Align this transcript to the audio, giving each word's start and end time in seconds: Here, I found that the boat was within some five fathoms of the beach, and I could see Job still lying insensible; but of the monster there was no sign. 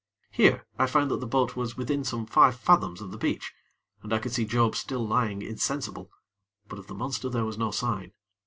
Here, 0.31 0.65
I 0.79 0.87
found 0.87 1.11
that 1.11 1.19
the 1.19 1.27
boat 1.27 1.55
was 1.55 1.77
within 1.77 2.03
some 2.03 2.25
five 2.25 2.55
fathoms 2.55 3.01
of 3.01 3.11
the 3.11 3.19
beach, 3.19 3.53
and 4.01 4.11
I 4.11 4.17
could 4.17 4.31
see 4.31 4.45
Job 4.45 4.75
still 4.75 5.05
lying 5.07 5.43
insensible; 5.43 6.09
but 6.67 6.79
of 6.79 6.87
the 6.87 6.95
monster 6.95 7.29
there 7.29 7.45
was 7.45 7.59
no 7.59 7.69
sign. 7.69 8.11